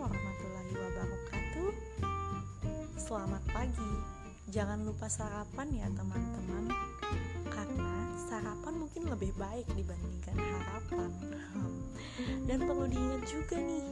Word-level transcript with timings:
warahmatullahi 0.00 0.72
wabarakatuh. 0.80 1.70
Selamat 2.96 3.44
pagi. 3.52 3.92
Jangan 4.48 4.80
lupa 4.88 5.12
sarapan 5.12 5.68
ya 5.76 5.86
teman-teman. 5.92 6.72
Karena 7.52 8.08
sarapan 8.16 8.80
mungkin 8.80 9.12
lebih 9.12 9.36
baik 9.36 9.68
dibandingkan 9.76 10.40
harapan. 10.40 11.10
Dan 12.48 12.64
perlu 12.64 12.88
diingat 12.88 13.22
juga 13.28 13.60
nih 13.60 13.84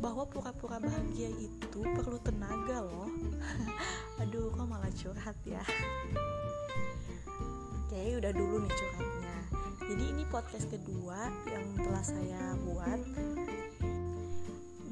Bahwa 0.00 0.24
pura-pura 0.24 0.80
bahagia 0.80 1.28
itu 1.36 1.80
perlu 1.84 2.16
tenaga 2.24 2.80
loh. 2.88 3.12
Aduh 4.24 4.48
kok 4.56 4.64
malah 4.64 4.92
curhat 4.96 5.36
ya? 5.44 5.60
Oke 7.84 8.16
udah 8.16 8.32
dulu 8.32 8.64
nih 8.64 8.72
curhatnya. 8.72 9.36
Jadi 9.84 10.04
ini 10.16 10.24
podcast 10.32 10.64
kedua 10.72 11.28
yang 11.44 11.76
telah 11.76 12.04
saya 12.08 12.56
buat 12.64 13.00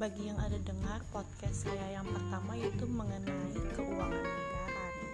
bagi 0.01 0.33
yang 0.33 0.41
ada 0.41 0.57
dengar 0.65 1.05
podcast 1.13 1.69
saya 1.69 2.01
yang 2.01 2.09
pertama 2.09 2.57
yaitu 2.57 2.89
mengenai 2.89 3.53
keuangan 3.77 4.17
negara 4.17 4.85
nih. 4.97 5.13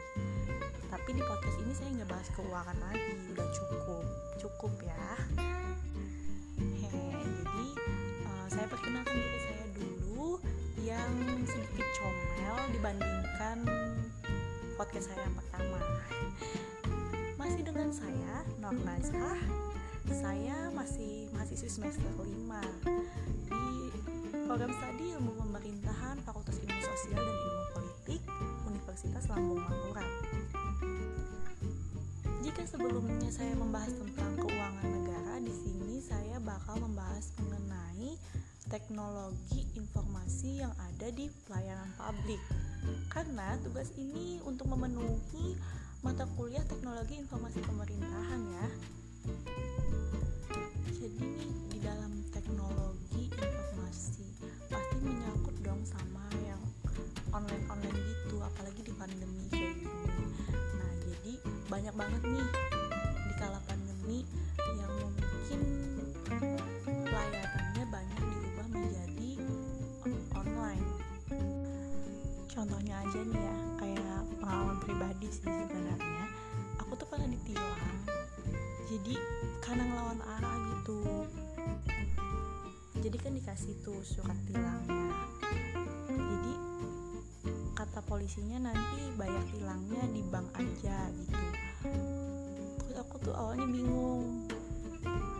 Tapi 0.95 1.11
di 1.11 1.23
podcast 1.27 1.57
ini 1.59 1.73
saya 1.75 1.91
nggak 1.91 2.11
bahas 2.15 2.29
keuangan 2.39 2.79
lagi, 2.79 3.15
udah 3.35 3.49
cukup, 3.51 4.05
cukup 4.39 4.73
ya. 4.87 5.07
Hehe, 6.55 7.19
jadi 7.19 7.67
uh, 8.30 8.47
saya 8.47 8.67
perkenalkan 8.71 9.11
diri 9.11 9.41
saya 9.43 9.67
dulu 9.75 10.39
yang 10.79 11.11
sedikit 11.51 11.87
comel 11.99 12.57
dibandingkan 12.71 13.59
podcast 14.79 15.11
saya 15.11 15.19
yang 15.27 15.35
pertama. 15.35 15.83
Masih 17.35 17.63
dengan 17.66 17.91
saya 17.91 18.47
Nur 18.63 18.79
Nazhah. 18.87 19.66
Saya 20.07 20.71
masih 20.71 21.27
mahasiswi 21.35 21.66
semester 21.66 22.07
5 22.23 23.35
di 23.35 23.35
program 24.47 24.71
studi 24.71 25.11
ilmu 25.11 25.43
pemerintahan 25.43 26.23
Fakultas 26.23 26.63
Ilmu 26.63 26.79
Sosial 26.79 27.19
dan 27.19 27.35
Ilmu 27.35 27.65
Politik 27.75 28.23
Universitas 28.63 29.27
Lambung 29.27 29.59
Mangkurat. 29.59 30.07
Jika 32.47 32.63
sebelumnya 32.63 33.27
saya 33.35 33.59
membahas 33.59 33.91
tentang 33.99 34.38
keuangan 34.38 34.87
negara, 34.87 35.43
di 35.43 35.51
sini 35.51 35.99
saya 35.99 36.38
bakal 36.38 36.79
membahas 36.79 37.35
mengenai 37.43 38.15
teknologi 38.71 39.66
informasi 39.75 40.63
yang 40.63 40.71
ada 40.79 41.10
di 41.10 41.27
pelayanan 41.51 41.91
publik. 41.99 42.38
Karena 43.10 43.59
tugas 43.66 43.91
ini 43.99 44.38
untuk 44.47 44.71
memenuhi 44.71 45.59
mata 46.07 46.23
kuliah 46.38 46.63
teknologi 46.71 47.19
informasi 47.19 47.66
pemerintahan 47.66 48.41
ya. 48.47 48.66
Online-online 57.47 58.02
gitu 58.27 58.43
apalagi 58.43 58.80
di 58.83 58.93
pandemi 58.99 59.47
kayak 59.55 59.79
gini. 59.79 59.95
Nah 60.51 60.91
jadi 61.07 61.33
banyak 61.71 61.95
banget 61.95 62.23
nih 62.27 62.49
di 63.23 63.33
kala 63.38 63.63
pandemi 63.71 64.27
yang 64.75 64.91
mungkin 64.99 65.61
pelayanannya 66.83 67.84
banyak 67.87 68.19
diubah 68.19 68.66
menjadi 68.66 69.31
online 70.34 70.87
contohnya 72.50 72.94
aja 73.06 73.21
nih 73.22 73.43
ya 73.47 73.56
kayak 73.78 74.21
pengalaman 74.43 74.78
pribadi 74.83 75.28
sih 75.31 75.47
sebenarnya. 75.47 76.27
Aku 76.83 76.99
tuh 76.99 77.06
pernah 77.06 77.31
ditilang. 77.31 77.94
Jadi 78.91 79.15
karena 79.62 79.87
ngelawan 79.87 80.19
arah 80.19 80.56
gitu. 80.75 81.31
Jadi 83.06 83.16
kan 83.22 83.38
dikasih 83.38 83.75
tuh 83.87 84.03
surat 84.03 84.34
tilangnya 84.50 85.25
polisinya 88.06 88.71
nanti 88.71 89.03
bayar 89.19 89.43
tilangnya 89.50 90.03
di 90.15 90.22
bank 90.31 90.49
aja 90.55 91.11
gitu. 91.11 91.47
Terus 92.81 92.97
aku 93.03 93.15
tuh 93.19 93.34
awalnya 93.34 93.67
bingung 93.67 94.47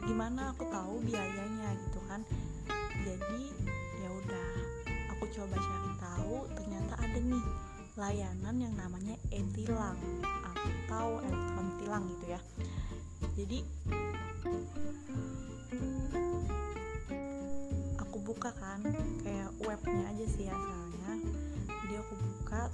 gimana 0.07 0.51
aku 0.51 0.67
tahu 0.67 0.99
biayanya 1.07 1.71
gitu 1.87 2.01
kan. 2.11 2.21
Jadi 3.07 3.43
ya 4.03 4.09
udah 4.11 4.49
aku 5.15 5.25
coba 5.31 5.55
cari 5.55 5.91
tahu 6.03 6.35
ternyata 6.59 6.95
ada 6.99 7.19
nih 7.23 7.45
layanan 7.97 8.57
yang 8.59 8.75
namanya 8.75 9.15
e-tilang 9.31 9.97
atau 10.43 11.23
elektron 11.23 11.69
tilang 11.79 12.05
gitu 12.19 12.27
ya. 12.35 12.41
Jadi 13.39 13.59
buka 18.27 18.51
kan 18.59 18.83
kayak 19.23 19.55
webnya 19.63 20.03
aja 20.11 20.27
sih 20.27 20.51
aku 20.51 20.66
buka 20.66 20.66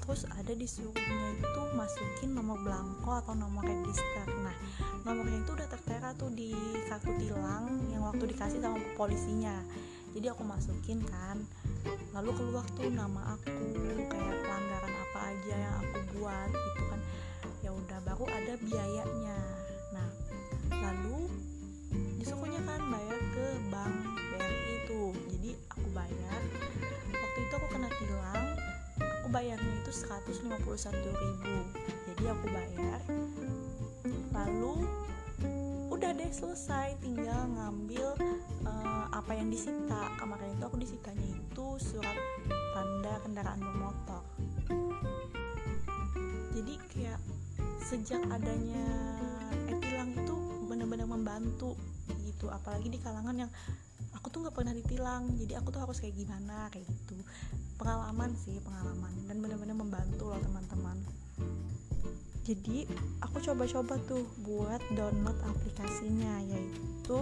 terus 0.03 0.27
ada 0.35 0.51
disuruhnya 0.51 1.39
itu 1.39 1.63
masukin 1.79 2.35
nomor 2.35 2.59
belangko 2.59 3.23
atau 3.23 3.39
nomor 3.39 3.63
register. 3.63 4.27
Nah 4.43 4.57
nomornya 5.07 5.39
itu 5.47 5.55
udah 5.55 5.69
tertera 5.71 6.11
tuh 6.19 6.31
di 6.35 6.51
kartu 6.91 7.15
tilang 7.23 7.71
yang 7.87 8.03
waktu 8.03 8.27
dikasih 8.35 8.59
sama 8.59 8.83
polisinya. 8.99 9.55
Jadi 10.13 10.27
aku 10.29 10.43
masukin 10.43 11.01
kan 11.07 11.41
lalu 12.13 12.35
keluar 12.35 12.67
tuh 12.75 12.91
nama 12.91 13.39
aku 13.39 13.55
kayak 14.11 14.37
pelanggaran 14.43 14.93
apa 14.93 15.19
aja 15.33 15.55
yang 15.55 15.75
aku 15.81 15.99
buat 16.19 16.51
gitu 16.51 16.83
kan. 16.91 17.01
Ya 17.63 17.71
udah 17.71 17.99
baru 18.03 18.25
ada 18.27 18.55
biayanya. 18.59 19.39
Nah 19.95 20.09
lalu 20.83 21.31
disuruhnya 22.19 22.59
kan 22.67 22.81
bayar 22.91 23.19
ke 23.33 23.47
bank 23.71 23.95
BRI 24.35 24.65
itu 24.83 25.03
jadi 25.31 25.51
aku 25.75 25.87
bayar 25.93 26.41
waktu 27.13 27.39
itu 27.45 27.55
aku 27.59 27.69
kena 27.69 27.89
tilang 28.01 28.49
aku 29.03 29.29
bayarnya 29.29 29.72
itu 29.93 30.09
151 30.09 30.89
ribu. 31.05 31.57
Jadi 32.09 32.25
aku 32.25 32.47
bayar. 32.49 33.01
Lalu 34.33 34.89
udah 35.93 36.17
deh 36.17 36.33
selesai. 36.33 36.97
Tinggal 37.05 37.53
ngambil 37.53 38.17
uh, 38.65 39.05
apa 39.13 39.37
yang 39.37 39.53
disita. 39.53 40.09
Kemarin 40.17 40.57
itu 40.57 40.65
aku 40.65 40.81
disitanya 40.81 41.29
itu 41.29 41.67
surat 41.77 42.17
tanda 42.73 43.21
kendaraan 43.21 43.61
bermotor. 43.61 44.25
Jadi 46.57 46.75
kayak 46.97 47.21
sejak 47.85 48.25
adanya 48.33 48.89
e-tilang 49.69 50.17
itu 50.17 50.37
benar-benar 50.73 51.05
membantu 51.05 51.77
gitu. 52.25 52.49
Apalagi 52.49 52.89
di 52.89 52.97
kalangan 52.97 53.45
yang 53.45 53.51
aku 54.17 54.33
tuh 54.33 54.41
nggak 54.41 54.57
pernah 54.57 54.73
ditilang. 54.73 55.29
Jadi 55.37 55.53
aku 55.53 55.69
tuh 55.69 55.85
harus 55.85 56.01
kayak 56.01 56.17
gimana 56.17 56.73
kayak 56.73 56.89
gitu 56.89 57.21
pengalaman 57.83 58.31
sih 58.39 58.63
pengalaman. 58.63 59.11
Dan 59.27 59.43
benar-benar 59.43 59.75
membantu 59.75 60.31
loh 60.31 60.39
teman-teman. 60.39 60.97
Jadi 62.43 62.87
aku 63.23 63.39
coba-coba 63.39 63.99
tuh 64.07 64.23
buat 64.43 64.83
download 64.95 65.39
aplikasinya 65.47 66.43
yaitu 66.43 67.19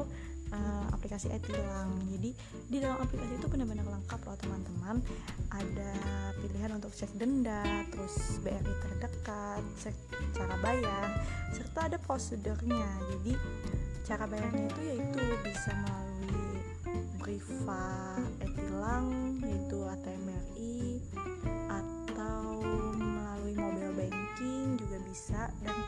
uh, 0.52 0.84
aplikasi 0.96 1.28
e-tilang. 1.32 1.92
Jadi 2.12 2.30
di 2.68 2.76
dalam 2.80 3.00
aplikasi 3.00 3.36
itu 3.40 3.46
benar-benar 3.48 3.84
lengkap 3.88 4.20
loh 4.24 4.36
teman-teman. 4.40 4.96
Ada 5.52 5.92
pilihan 6.40 6.72
untuk 6.76 6.92
cek 6.92 7.12
denda 7.16 7.64
terus 7.92 8.40
BRI 8.40 8.74
terdekat 8.84 9.62
cek 9.80 9.96
cara 10.36 10.56
bayar 10.60 11.08
serta 11.52 11.88
ada 11.92 11.98
prosedurnya. 12.00 12.88
Jadi 13.16 13.32
cara 14.04 14.24
bayarnya 14.24 14.72
itu 14.72 14.80
yaitu 14.88 15.20
bisa 15.44 15.72
melalui 15.84 16.09
Briva 17.30 18.18
e-tilang 18.42 19.38
yaitu 19.38 19.78
ATM-RI 19.86 20.98
atau 21.70 22.58
melalui 22.98 23.54
mobile 23.54 23.94
banking 23.94 24.74
juga 24.74 24.98
bisa 25.06 25.46
dan 25.62 25.78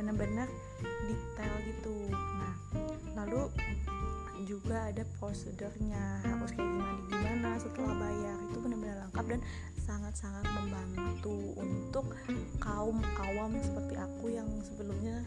benar-benar 0.00 0.48
detail 0.80 1.54
gitu. 1.68 2.08
Nah 2.08 2.56
lalu 3.20 3.52
juga 4.48 4.88
ada 4.88 5.04
prosedurnya 5.20 6.24
harus 6.24 6.56
kayak 6.56 6.64
gimana 6.72 7.00
gimana 7.04 7.50
setelah 7.60 7.92
bayar 7.92 8.36
itu 8.48 8.56
benar-benar 8.56 8.96
lengkap 9.12 9.26
dan 9.28 9.40
sangat-sangat 9.76 10.44
membantu 10.56 11.36
untuk 11.60 12.16
kaum 12.64 13.04
awam 13.28 13.52
seperti 13.60 13.92
aku 14.00 14.32
yang 14.32 14.48
sebelumnya 14.64 15.20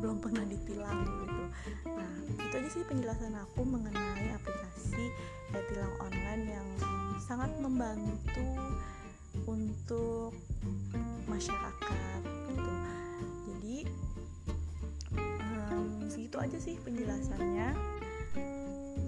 belum 0.00 0.16
pernah 0.20 0.48
ditilang 0.48 1.04
gitu. 1.04 1.42
Nah 1.92 2.12
itu 2.40 2.54
aja 2.56 2.68
sih 2.72 2.84
penjelasan 2.88 3.36
aku 3.36 3.64
mengenai 3.68 4.32
aplikasi 4.32 4.53
e-tilang 5.54 5.94
online 6.02 6.44
yang 6.50 6.68
sangat 7.22 7.50
membantu 7.58 8.46
untuk 9.46 10.34
masyarakat 11.26 12.20
gitu. 12.52 12.72
Jadi 13.50 13.78
um, 15.18 16.06
segitu 16.10 16.36
aja 16.38 16.58
sih 16.60 16.74
penjelasannya. 16.82 17.74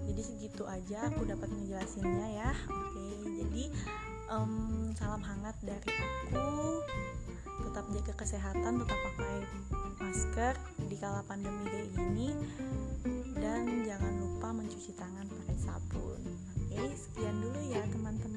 Jadi 0.06 0.22
segitu 0.22 0.64
aja 0.64 1.12
aku 1.12 1.28
dapat 1.28 1.48
ngejelasinnya 1.52 2.28
ya. 2.40 2.52
Oke 2.66 3.06
jadi 3.36 3.64
um, 4.32 4.90
salam 4.96 5.22
hangat 5.22 5.56
dari 5.62 5.92
aku. 5.92 6.82
Tetap 7.66 7.84
jaga 7.92 8.12
kesehatan 8.16 8.72
tetap 8.80 8.98
pakai 9.12 9.36
masker 10.00 10.54
di 10.88 10.96
kala 10.96 11.20
pandemi 11.28 11.64
kayak 11.68 11.88
gini 11.92 12.32
Oke, 16.76 16.92
sekian 16.92 17.40
dulu 17.40 17.56
ya 17.72 17.80
teman-teman. 17.88 18.35